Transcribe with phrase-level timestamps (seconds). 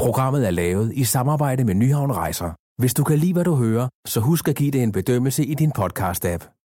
[0.00, 2.50] Programmet er lavet i samarbejde med Nyhavn Rejser.
[2.78, 5.54] Hvis du kan lide, hvad du hører, så husk at give det en bedømmelse i
[5.54, 6.70] din podcast-app.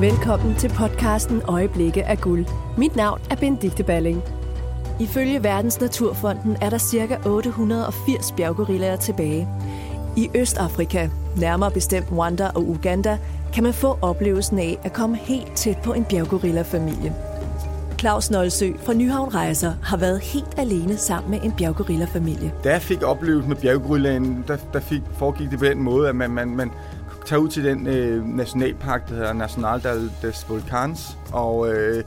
[0.00, 2.46] Velkommen til podcasten Øjeblikke af guld.
[2.78, 4.22] Mit navn er Benedikte Balling.
[5.00, 7.28] Ifølge Verdens Naturfonden er der ca.
[7.28, 9.48] 880 bjerggorillaer tilbage.
[10.16, 13.18] I Østafrika, nærmere bestemt Rwanda og Uganda,
[13.54, 17.14] kan man få oplevelsen af at komme helt tæt på en bjerggorilla-familie.
[17.98, 22.52] Claus Nolsø fra Nyhavn Rejser har været helt alene sammen med en bjerggorilla-familie.
[22.64, 26.16] Da jeg fik oplevelsen med bjerggorillaen, der, der fik, foregik det på den måde, at
[26.16, 26.70] man, man, man
[27.26, 32.04] tager ud til den øh, nationalpark, der hedder Nacional des Volcans, og øh,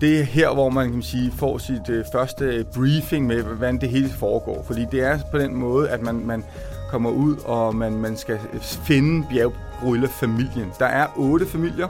[0.00, 3.80] det er her, hvor man kan sige, får sit øh, første øh, briefing med, hvordan
[3.80, 4.64] det hele foregår.
[4.66, 6.44] Fordi det er på den måde, at man, man
[6.90, 10.72] kommer ud, og man, man skal finde bjerggrylle-familien.
[10.78, 11.88] Der er otte familier,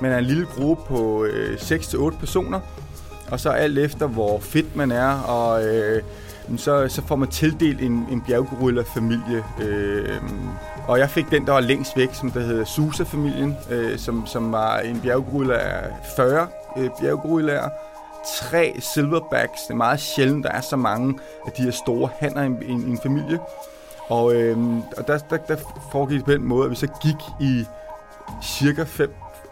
[0.00, 2.60] men er en lille gruppe på øh, 6-8 personer,
[3.30, 6.02] og så alt efter, hvor fedt man er, og øh,
[6.56, 9.44] så, så får man tildelt en, en bjerggrylle-familie.
[9.62, 10.20] Øh,
[10.88, 14.52] og jeg fik den, der var længst væk, som der hedder Susa-familien, øh, som, som
[14.52, 17.68] var en bjerggrylle af 40 øh, bjerggorillaer.
[18.40, 19.62] Tre silverbacks.
[19.62, 22.88] Det er meget sjældent, der er så mange af de her store hanner i en,
[22.88, 23.38] i en familie.
[24.08, 24.58] Og, øh,
[24.96, 25.56] og der, der, der
[25.92, 27.64] foregik det på den måde, at vi så gik i
[28.42, 28.84] cirka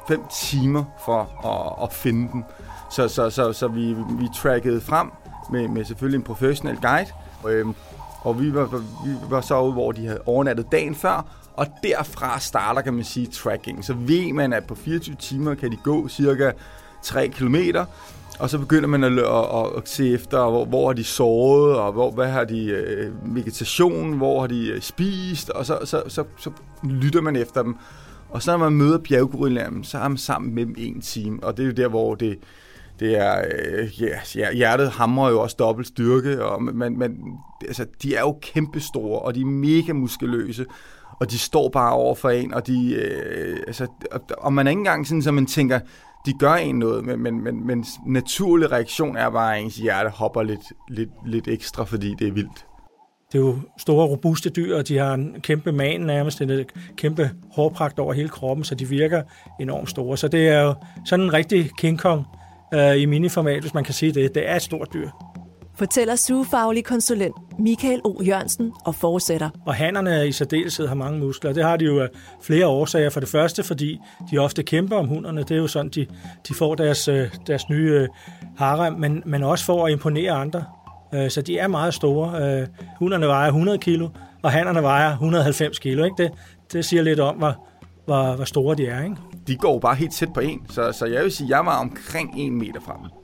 [0.08, 2.44] 5 timer for at, at finde den.
[2.90, 5.10] Så, så, så, så vi, vi trackede frem
[5.50, 7.08] med, med selvfølgelig en professionel guide.
[7.42, 7.66] Og, øh,
[8.20, 8.66] og vi var,
[9.04, 13.04] vi var så ude, hvor de havde overnattet dagen før, og derfra starter, kan man
[13.04, 13.84] sige, tracking.
[13.84, 16.50] Så ved man, at på 24 timer kan de gå cirka
[17.02, 17.84] 3 kilometer,
[18.38, 21.92] og så begynder man at, at, at se efter, hvor, hvor har de sovet, og
[21.92, 26.24] hvor, hvad har de øh, vegetation, hvor har de øh, spist, og så, så, så,
[26.36, 26.50] så
[26.84, 27.76] lytter man efter dem.
[28.30, 31.56] Og så når man møder bjerggorillaen, så er man sammen med dem en time, og
[31.56, 32.38] det er jo der, hvor det,
[33.00, 34.02] det er, øh,
[34.36, 37.16] ja, hjertet hamrer jo også dobbelt styrke, og man, man,
[37.66, 40.66] altså, de er jo kæmpestore, og de er mega muskuløse,
[41.20, 43.86] og de står bare over for en, og de, øh, altså,
[44.38, 45.80] og man er ikke engang sådan, så man tænker,
[46.26, 50.10] de gør en noget, men, men, men, men naturlig reaktion er bare, at ens hjerte
[50.10, 52.66] hopper lidt, lidt, lidt ekstra, fordi det er vildt.
[53.32, 56.64] Det er jo store, robuste dyr, og de har en kæmpe man nærmest, en øh,
[56.96, 59.22] kæmpe hårpragt over hele kroppen, så de virker
[59.60, 60.16] enormt store.
[60.16, 60.74] Så det er jo
[61.04, 62.24] sådan en rigtig King Kong
[62.74, 64.34] øh, i miniformat, hvis man kan sige det.
[64.34, 65.08] Det er et stort dyr.
[65.74, 68.22] Fortæller sugefaglig konsulent Michael O.
[68.22, 69.50] Jørgensen og fortsætter.
[69.66, 71.52] Og hannerne i særdeleshed har mange muskler.
[71.52, 72.08] Det har de jo af
[72.42, 73.10] flere årsager.
[73.10, 73.98] For det første, fordi
[74.30, 75.42] de ofte kæmper om hunderne.
[75.42, 76.06] Det er jo sådan, de,
[76.48, 78.08] de får deres, øh, deres nye øh,
[78.58, 80.64] harem, men, men også for at imponere andre.
[81.14, 82.66] Øh, så de er meget store.
[82.98, 84.08] Hunderne vejer 100 kilo,
[84.42, 86.04] og hannerne vejer 190 kilo.
[86.04, 86.22] Ikke?
[86.22, 86.30] Det,
[86.72, 87.66] det siger lidt om, hvor,
[88.04, 89.04] hvor, hvor store de er.
[89.04, 89.16] Ikke?
[89.46, 91.80] De går bare helt tæt på en, så, så jeg vil sige, at jeg var
[91.80, 93.21] omkring en meter fra dem.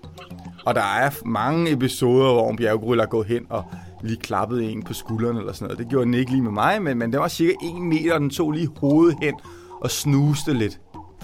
[0.69, 3.65] Og der er mange episoder, hvor en bjerggorilla er gået hen og
[4.03, 5.79] lige klappet en på skulderen eller sådan noget.
[5.79, 8.21] Det gjorde den ikke lige med mig, men, men det var cirka en meter, og
[8.21, 9.34] den tog lige hovedet hen
[9.81, 10.81] og snuste lidt.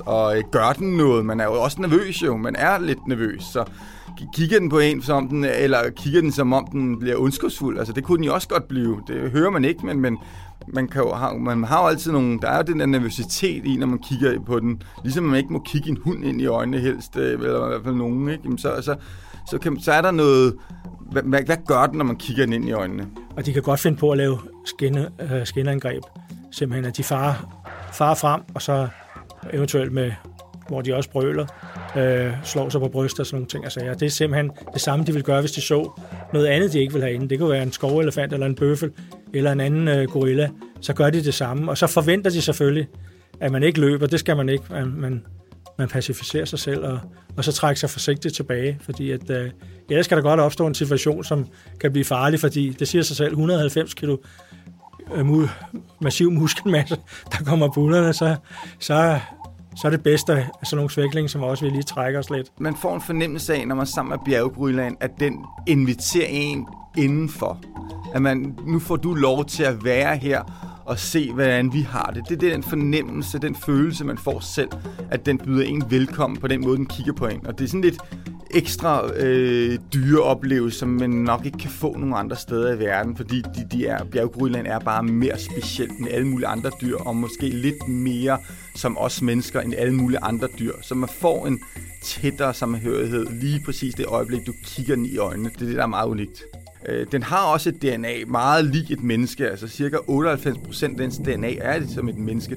[0.06, 1.25] Og øh, gør den noget?
[1.25, 2.37] Man er jo også nervøs jo.
[2.37, 3.65] Man er lidt nervøs, så
[4.34, 7.78] kigger den på en som den, eller kigger den som om den bliver ondskabsfuld.
[7.78, 9.00] Altså det kunne den jo også godt blive.
[9.06, 10.19] Det hører man ikke, men, men
[10.66, 13.64] man, kan jo have, man har jo altid nogle, der er jo den der nervøsitet
[13.64, 14.82] i, når man kigger på den.
[15.02, 17.84] Ligesom man ikke må kigge en hund ind i øjnene helst, øh, eller i hvert
[17.84, 18.41] fald nogen, ikke?
[18.44, 18.97] Jamen, så, så,
[19.50, 20.54] så, kan, så er der noget,
[21.12, 23.06] hvad, hvad gør den, når man kigger den ind i øjnene?
[23.36, 26.02] Og de kan godt finde på at lave skinne, uh, skinneangreb.
[26.50, 27.34] Simpelthen, at de farer,
[27.92, 28.88] farer frem, og så
[29.52, 30.12] eventuelt med,
[30.69, 31.46] hvor de også brøler,
[31.97, 33.65] øh, slår sig på bryst og sådan nogle ting.
[33.65, 36.00] Altså, ja, det er simpelthen det samme, de vil gøre, hvis de så
[36.32, 37.28] noget andet, de ikke vil have inde.
[37.28, 38.91] Det kunne være en skovelefant eller en bøffel
[39.34, 40.50] eller en anden øh, gorilla.
[40.81, 42.88] Så gør de det samme, og så forventer de selvfølgelig,
[43.41, 44.06] at man ikke løber.
[44.06, 44.65] Det skal man ikke.
[44.71, 45.25] Man, man,
[45.78, 46.99] man pacificerer sig selv, og,
[47.37, 49.50] og så trækker sig forsigtigt tilbage, fordi at, øh,
[49.91, 51.47] ellers kan der godt opstå en situation, som
[51.81, 54.16] kan blive farlig, fordi det siger sig selv, 190 kilo
[55.15, 55.26] øh,
[56.00, 56.97] massiv muskelmasse,
[57.32, 58.37] der kommer bullerne, så,
[58.79, 59.20] så,
[59.76, 62.50] så er det bedste af sådan nogle svækling, som også vil lige trække os lidt.
[62.61, 66.67] Man får en fornemmelse af, når man er sammen med bjergbryland, at den inviterer en
[66.97, 67.59] indenfor.
[68.15, 70.43] At man, nu får du lov til at være her,
[70.87, 72.41] og se, hvordan vi har det.
[72.41, 74.69] Det er den fornemmelse, den følelse, man får selv,
[75.11, 77.47] at den byder en velkommen på den måde, den kigger på en.
[77.47, 77.99] Og det er sådan lidt
[78.55, 83.17] ekstra øh, dyre oplevelse, som man nok ikke kan få nogen andre steder i verden,
[83.17, 87.17] fordi de, de er, bjerggorillaen er bare mere specielt end alle mulige andre dyr, og
[87.17, 88.39] måske lidt mere
[88.77, 90.73] som os mennesker end alle mulige andre dyr.
[90.83, 91.61] Så man får en
[92.05, 95.49] tættere samhørighed lige præcis det øjeblik, du kigger den i øjnene.
[95.49, 96.43] Det er det, der er meget unikt.
[96.89, 100.99] Øh, den har også et DNA meget lig et menneske, altså cirka 98 procent af
[100.99, 102.56] dens DNA er det som et menneske.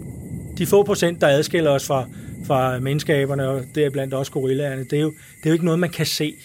[0.58, 2.06] De få procent, der adskiller os fra,
[2.46, 5.66] fra menneskeaberne, og det er blandt også gorillaerne, det er, jo, det er jo ikke
[5.66, 6.36] noget, man kan se.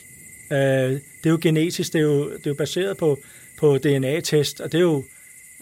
[0.50, 3.18] Øh, det er jo genetisk, det er jo, det er jo baseret på,
[3.58, 5.04] på DNA-test, og det er jo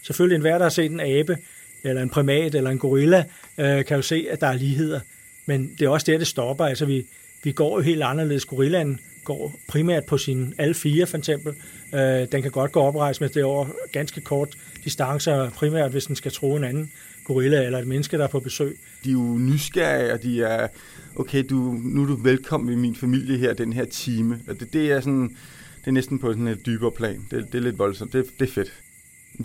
[0.03, 1.37] selvfølgelig enhver, der har set en abe,
[1.83, 3.23] eller en primat, eller en gorilla,
[3.57, 4.99] øh, kan jo se, at der er ligheder.
[5.45, 6.65] Men det er også der, det stopper.
[6.65, 7.05] Altså, vi,
[7.43, 8.45] vi går jo helt anderledes.
[8.45, 11.53] Gorillaen går primært på sin alle fire, for eksempel.
[11.93, 16.05] Øh, den kan godt gå oprejst, men det er over ganske kort distancer, primært hvis
[16.05, 16.91] den skal tro en anden
[17.25, 18.79] gorilla eller et menneske, der er på besøg.
[19.03, 20.67] De er jo nysgerrige, og de er,
[21.15, 24.39] okay, du, nu er du velkommen i min familie her, den her time.
[24.47, 25.37] Og det, det er sådan,
[25.79, 27.25] det er næsten på sådan et dybere plan.
[27.31, 28.13] Det, det er lidt voldsomt.
[28.13, 28.73] Det, det er fedt.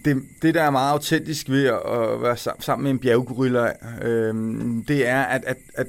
[0.05, 4.35] Det, det, der er meget autentisk ved at være sammen med en bjerggorilla, øh,
[4.89, 5.87] det er, at, at, at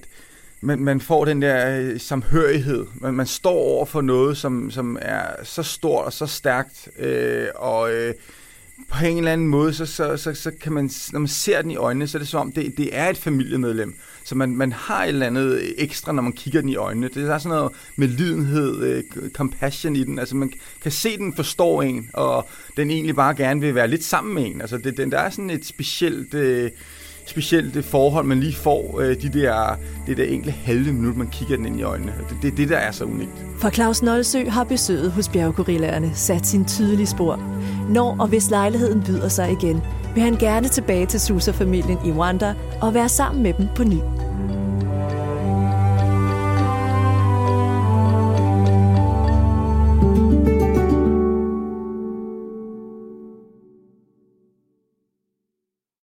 [0.61, 2.85] man, man får den der øh, samhørighed.
[2.95, 7.47] Man, man står over for noget, som, som er så stort og så stærkt, øh,
[7.55, 8.13] og øh,
[8.89, 11.71] på en eller anden måde, så, så, så, så kan man, når man ser den
[11.71, 13.95] i øjnene, så er det som om, det, det er et familiemedlem.
[14.23, 17.09] Så man, man har et eller andet ekstra, når man kigger den i øjnene.
[17.09, 20.19] Det er sådan noget med lidenhed, øh, compassion i den.
[20.19, 24.03] Altså man kan se, den forstår en, og den egentlig bare gerne vil være lidt
[24.03, 24.61] sammen med en.
[24.61, 26.33] Altså det, den, der er sådan et specielt...
[26.33, 26.71] Øh,
[27.29, 29.77] specielt det forhold, man lige får øh, de der,
[30.07, 32.13] det der enkle halve minut, man kigger den ind i øjnene.
[32.29, 33.45] Det er det, det, der er så unikt.
[33.59, 37.39] For Claus Nolsø har besøget hos bjerggorillerne sat sin tydelige spor.
[37.89, 39.81] Når og hvis lejligheden byder sig igen,
[40.13, 44.26] vil han gerne tilbage til Susa-familien i Rwanda og være sammen med dem på ny.